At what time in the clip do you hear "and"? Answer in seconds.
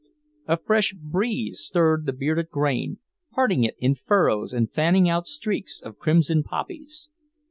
4.51-4.71